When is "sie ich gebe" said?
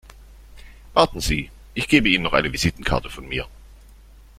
1.21-2.09